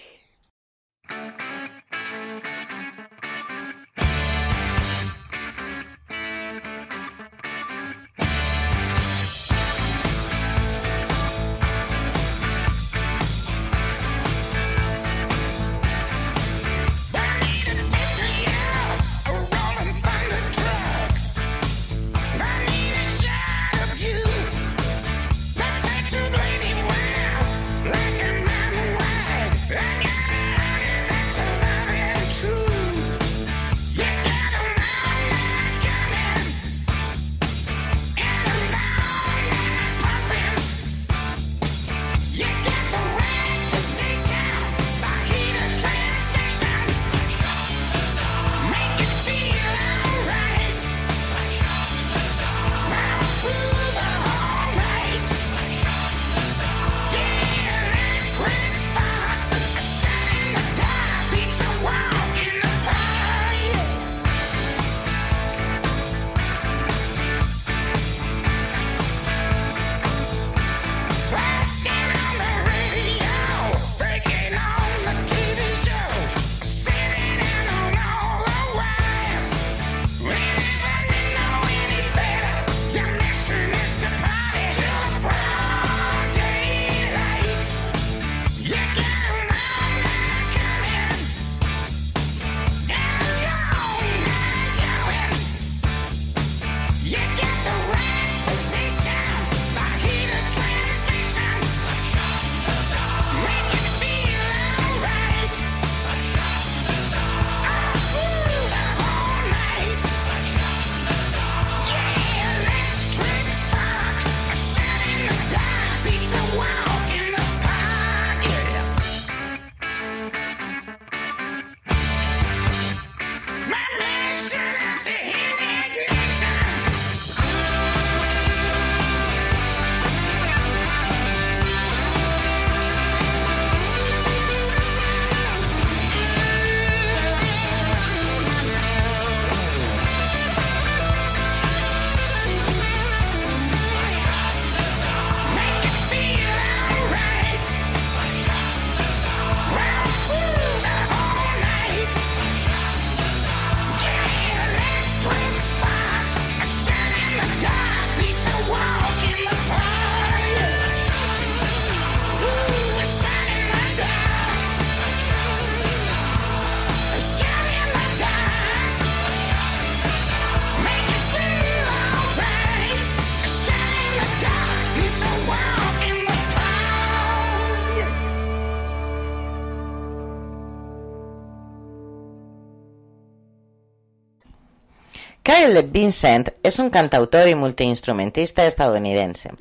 Kyle 185.48 185.82
Vincent 185.82 186.50
es 186.62 186.78
un 186.78 186.90
cantautor 186.90 187.48
y 187.48 187.56
multiinstrumentista 187.56 188.66
estadounidense. 188.66 189.52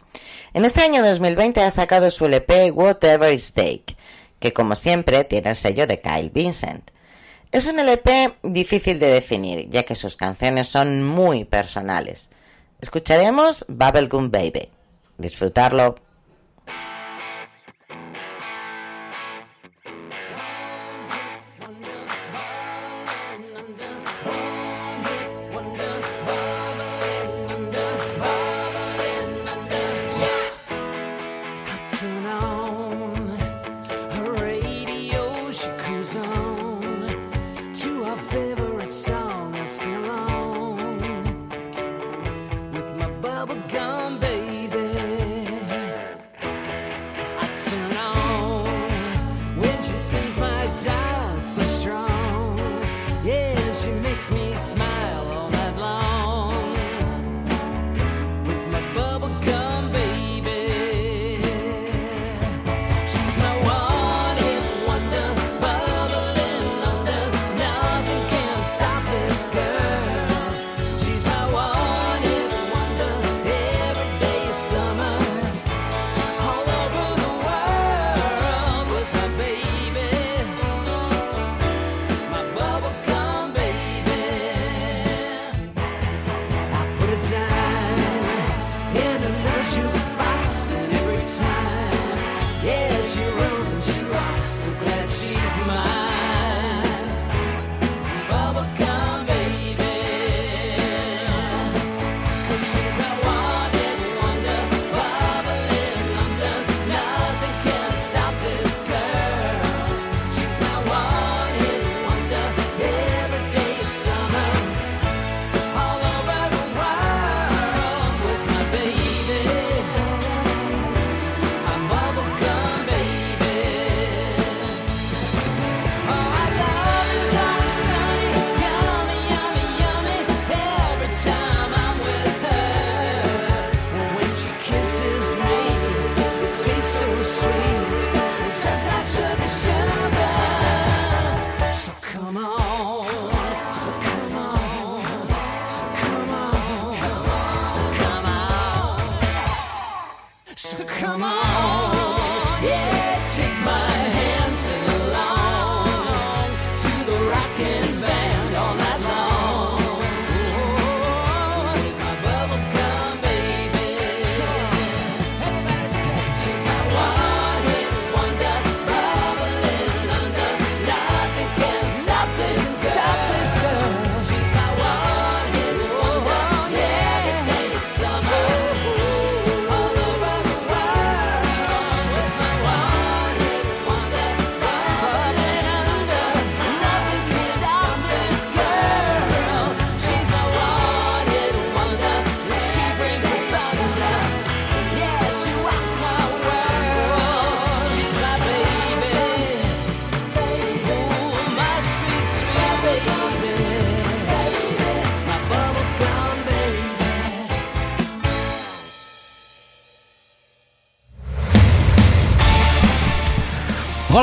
En 0.53 0.64
este 0.64 0.80
año 0.80 1.01
2020 1.01 1.62
ha 1.62 1.70
sacado 1.70 2.11
su 2.11 2.24
LP 2.24 2.72
Whatever 2.72 3.32
Is 3.32 3.53
Take, 3.53 3.97
que 4.41 4.53
como 4.53 4.74
siempre 4.74 5.22
tiene 5.22 5.51
el 5.51 5.55
sello 5.55 5.87
de 5.87 6.01
Kyle 6.01 6.30
Vincent. 6.30 6.91
Es 7.53 7.66
un 7.66 7.78
LP 7.78 8.34
difícil 8.43 8.99
de 8.99 9.07
definir, 9.07 9.70
ya 9.70 9.84
que 9.84 9.95
sus 9.95 10.16
canciones 10.16 10.66
son 10.66 11.05
muy 11.05 11.45
personales. 11.45 12.30
Escucharemos 12.80 13.64
Bubblegum 13.68 14.32
Baby. 14.32 14.68
Disfrutarlo. 15.18 15.95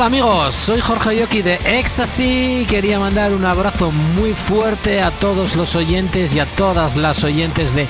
Hola 0.04 0.18
amigos, 0.18 0.56
soy 0.56 0.82
Jorge 0.82 1.18
Yoki 1.18 1.42
de 1.42 1.58
Ecstasy. 1.64 2.66
Quería 2.70 3.00
mandar 3.00 3.32
un 3.32 3.46
abrazo 3.46 3.90
muy 3.90 4.34
fuerte 4.34 5.02
a 5.02 5.12
todos 5.12 5.56
los 5.56 5.78
oyentes 5.78 6.36
y 6.36 6.42
a 6.42 6.46
todas 6.46 6.98
las 6.98 7.24
oyentes 7.24 7.74
de 7.74 7.88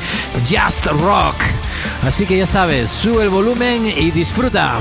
Just 0.47 0.85
Rock. 0.85 1.33
Así 2.05 2.27
que 2.27 2.37
ya 2.37 2.45
sabes, 2.45 2.89
sube 2.89 3.23
el 3.23 3.29
volumen 3.29 3.87
y 3.87 4.11
disfruta. 4.11 4.79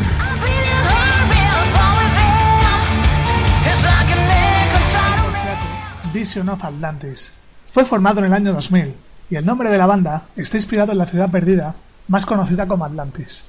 Vision 6.12 6.50
of 6.50 6.62
Atlantis. 6.62 7.32
Fue 7.66 7.86
formado 7.86 8.18
en 8.18 8.26
el 8.26 8.34
año 8.34 8.52
2000 8.52 8.94
y 9.30 9.36
el 9.36 9.46
nombre 9.46 9.70
de 9.70 9.78
la 9.78 9.86
banda 9.86 10.24
está 10.36 10.58
inspirado 10.58 10.92
en 10.92 10.98
la 10.98 11.06
ciudad 11.06 11.30
perdida, 11.30 11.76
más 12.08 12.26
conocida 12.26 12.68
como 12.68 12.84
Atlantis. 12.84 13.44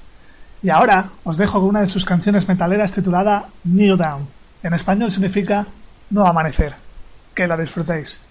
Y 0.64 0.70
ahora 0.70 1.09
os 1.26 1.38
dejo 1.38 1.59
con 1.59 1.70
una 1.70 1.82
de 1.82 1.88
sus 1.88 2.05
canciones 2.05 2.47
metaleras 2.47 2.93
titulada 2.93 3.49
New 3.66 3.97
Down. 3.97 4.28
En 4.64 4.74
español 4.74 5.11
significa 5.11 5.68
No 6.09 6.26
Amanecer. 6.26 6.74
Que 7.36 7.47
la 7.47 7.57
disfrutéis. 7.57 8.22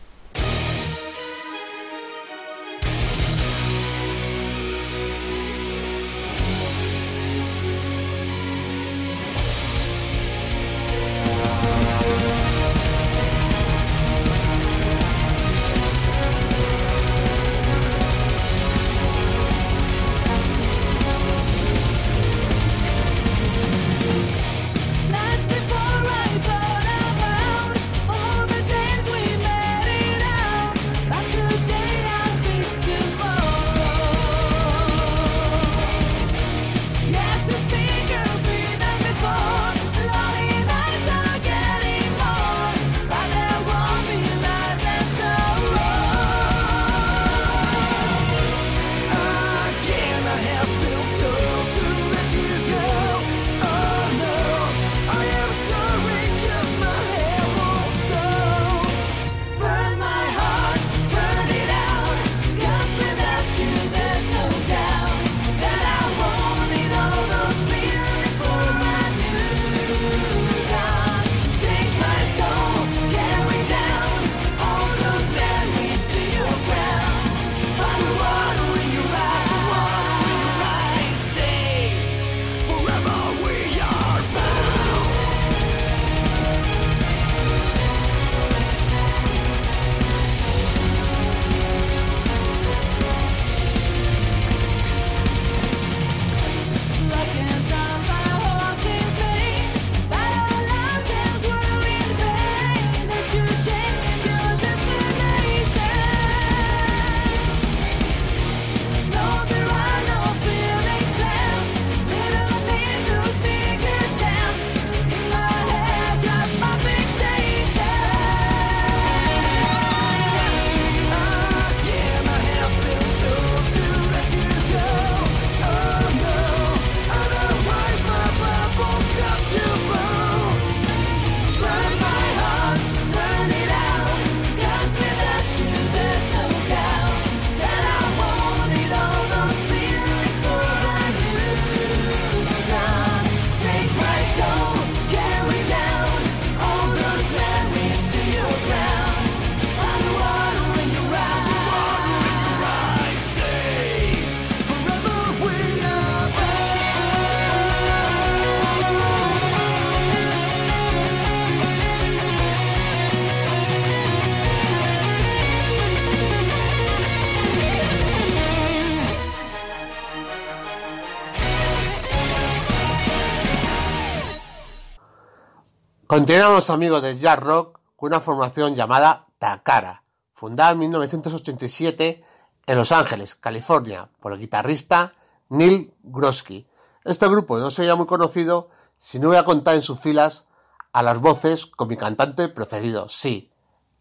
Continuamos 176.12 176.68
amigos 176.68 177.00
de 177.00 177.16
Jazz 177.16 177.38
Rock 177.38 177.80
con 177.96 178.08
una 178.08 178.20
formación 178.20 178.74
llamada 178.76 179.28
Takara, 179.38 180.02
fundada 180.34 180.72
en 180.72 180.80
1987 180.80 182.22
en 182.66 182.76
Los 182.76 182.92
Ángeles, 182.92 183.34
California, 183.34 184.10
por 184.20 184.34
el 184.34 184.38
guitarrista 184.38 185.14
Neil 185.48 185.94
Grosky. 186.02 186.68
Este 187.02 187.26
grupo 187.28 187.56
no 187.56 187.70
sería 187.70 187.94
muy 187.94 188.04
conocido 188.04 188.68
si 188.98 189.18
no 189.18 189.28
hubiera 189.28 189.46
contado 189.46 189.74
en 189.74 189.82
sus 189.82 190.00
filas 190.00 190.44
a 190.92 191.02
las 191.02 191.18
voces 191.18 191.64
con 191.64 191.88
mi 191.88 191.96
cantante 191.96 192.50
preferido, 192.50 193.08
sí, 193.08 193.50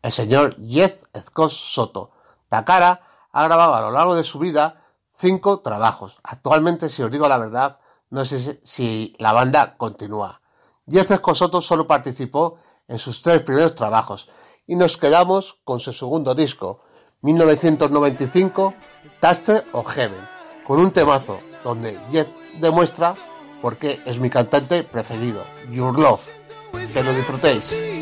el 0.01 0.11
señor 0.11 0.57
Jeff 0.61 1.05
Scott 1.17 1.51
Soto. 1.51 2.11
Takara 2.49 3.03
ha 3.31 3.43
grabado 3.45 3.73
a 3.73 3.81
lo 3.83 3.91
largo 3.91 4.15
de 4.15 4.25
su 4.25 4.37
vida 4.37 4.83
cinco 5.15 5.61
trabajos. 5.61 6.19
Actualmente, 6.23 6.89
si 6.89 7.03
os 7.03 7.09
digo 7.09 7.29
la 7.29 7.37
verdad, 7.37 7.79
no 8.09 8.25
sé 8.25 8.59
si 8.65 9.15
la 9.17 9.31
banda 9.31 9.77
continúa. 9.77 10.40
Jeff 10.91 11.09
Escosoto 11.11 11.61
solo 11.61 11.87
participó 11.87 12.57
en 12.87 12.99
sus 12.99 13.21
tres 13.21 13.41
primeros 13.43 13.75
trabajos 13.75 14.29
y 14.67 14.75
nos 14.75 14.97
quedamos 14.97 15.57
con 15.63 15.79
su 15.79 15.93
segundo 15.93 16.35
disco, 16.35 16.81
1995, 17.21 18.73
Taster 19.19 19.63
of 19.71 19.87
Heaven, 19.87 20.27
con 20.65 20.79
un 20.79 20.91
temazo 20.91 21.39
donde 21.63 21.97
Jeff 22.11 22.27
demuestra 22.59 23.15
por 23.61 23.77
qué 23.77 23.99
es 24.05 24.19
mi 24.19 24.29
cantante 24.29 24.83
preferido, 24.83 25.43
Your 25.71 25.97
Love. 25.97 26.27
Que 26.93 27.03
lo 27.03 27.13
disfrutéis. 27.13 28.00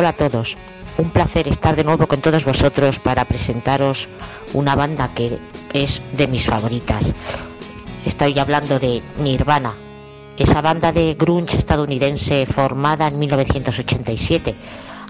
Hola 0.00 0.08
a 0.08 0.16
todos, 0.16 0.56
un 0.96 1.10
placer 1.10 1.46
estar 1.46 1.76
de 1.76 1.84
nuevo 1.84 2.06
con 2.06 2.22
todos 2.22 2.46
vosotros 2.46 2.98
para 2.98 3.26
presentaros 3.26 4.08
una 4.54 4.74
banda 4.74 5.10
que 5.14 5.38
es 5.74 6.00
de 6.14 6.26
mis 6.26 6.46
favoritas. 6.46 7.12
Estoy 8.06 8.38
hablando 8.38 8.78
de 8.78 9.02
Nirvana, 9.18 9.74
esa 10.38 10.62
banda 10.62 10.90
de 10.90 11.12
grunge 11.18 11.58
estadounidense 11.58 12.46
formada 12.46 13.08
en 13.08 13.18
1987, 13.18 14.54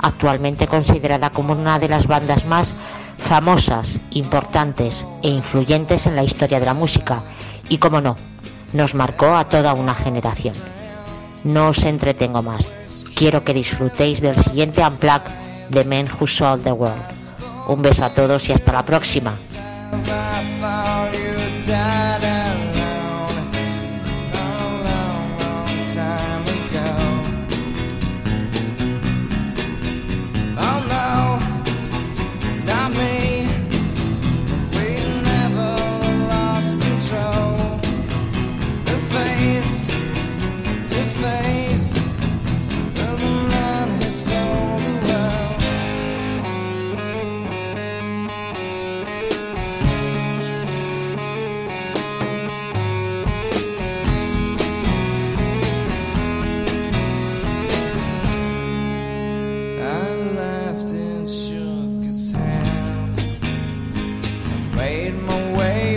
actualmente 0.03 0.67
considerada 0.67 1.31
como 1.31 1.53
una 1.53 1.79
de 1.79 1.89
las 1.89 2.09
bandas 2.09 2.45
más 2.45 2.75
famosas, 3.17 4.01
importantes 4.11 5.07
e 5.23 5.29
influyentes 5.29 6.07
en 6.07 6.17
la 6.17 6.25
historia 6.25 6.59
de 6.59 6.67
la 6.67 6.75
música 6.75 7.23
y, 7.69 7.79
como 7.79 8.01
no, 8.01 8.17
nos 8.73 8.97
marcó 8.97 9.37
a 9.37 9.49
toda 9.49 9.73
una 9.73 9.95
generación. 9.95 10.57
No 11.45 11.69
os 11.69 11.85
entretengo 11.85 12.43
más. 12.43 12.80
Quiero 13.20 13.44
que 13.44 13.52
disfrutéis 13.52 14.22
del 14.22 14.34
siguiente 14.42 14.80
Unplugged 14.80 15.30
de 15.68 15.84
Men 15.84 16.09
Who 16.09 16.26
Sold 16.26 16.64
the 16.64 16.72
World. 16.72 17.05
Un 17.68 17.82
beso 17.82 18.02
a 18.02 18.14
todos 18.14 18.48
y 18.48 18.52
hasta 18.52 18.72
la 18.72 18.82
próxima. 18.82 19.34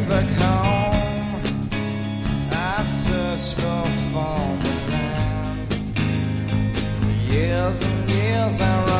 Back 0.07 0.29
home. 0.43 1.41
I 2.51 2.83
searched 2.83 3.53
for 3.55 3.85
former 4.11 4.77
land. 4.89 5.73
For 7.01 7.33
years 7.33 7.81
and 7.81 8.09
years 8.09 8.61
I 8.61 8.92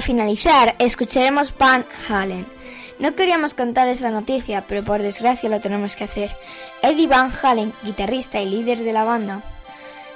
finalizar, 0.00 0.76
escucharemos 0.78 1.54
Van 1.56 1.84
Halen. 2.08 2.46
No 2.98 3.14
queríamos 3.14 3.54
contar 3.54 3.88
esa 3.88 4.10
noticia, 4.10 4.64
pero 4.66 4.84
por 4.84 5.00
desgracia 5.00 5.48
lo 5.48 5.60
tenemos 5.60 5.96
que 5.96 6.04
hacer. 6.04 6.30
Eddie 6.82 7.06
Van 7.06 7.32
Halen, 7.42 7.72
guitarrista 7.82 8.40
y 8.40 8.46
líder 8.46 8.80
de 8.80 8.92
la 8.92 9.04
banda, 9.04 9.42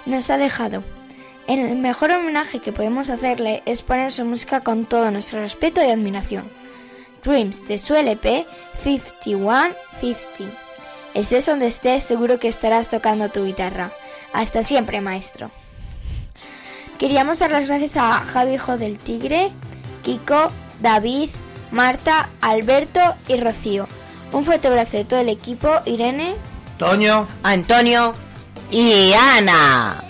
nos 0.06 0.28
ha 0.31 0.36
dejado. 0.36 0.85
El 1.47 1.77
mejor 1.77 2.11
homenaje 2.11 2.61
que 2.61 2.73
podemos 2.73 3.11
hacerle 3.11 3.62
es 3.66 3.82
poner 3.82 4.12
su 4.12 4.24
música 4.24 4.61
con 4.61 4.86
todo 4.86 5.11
nuestro 5.11 5.40
respeto 5.40 5.82
y 5.82 5.90
admiración. 5.90 6.48
Dreams 7.23 7.66
de 7.66 7.78
su 7.78 7.94
LP 7.94 8.47
5150. 8.78 10.59
Estés 11.15 11.47
donde 11.47 11.69
estés, 11.69 12.02
seguro 12.02 12.39
que 12.39 12.48
estarás 12.48 12.90
tocando 12.90 13.28
tu 13.28 13.44
guitarra. 13.44 13.93
Hasta 14.32 14.62
siempre, 14.62 15.01
maestro. 15.01 15.51
Queríamos 16.98 17.39
dar 17.39 17.51
las 17.51 17.66
gracias 17.69 17.97
a 17.97 18.12
Javi 18.20 18.55
Hijo 18.55 18.78
del 18.78 18.98
Tigre, 18.98 19.51
Kiko, 20.05 20.51
David, 20.81 21.31
Marta, 21.72 22.28
Alberto 22.40 23.01
y 23.26 23.36
Rocío. 23.40 23.89
Un 24.32 24.44
fuerte 24.44 24.68
abrazo 24.68 24.97
de 24.97 25.05
todo 25.05 25.20
el 25.20 25.28
equipo, 25.28 25.68
Irene, 25.86 26.36
Toño, 26.78 27.26
Antonio 27.43 28.14
y 28.70 29.12
Ana. 29.12 30.02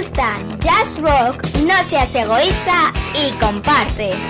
Jazz 0.00 0.98
Rock, 0.98 1.46
no 1.66 1.74
seas 1.82 2.14
egoísta 2.14 2.90
y 3.22 3.32
comparte. 3.32 4.29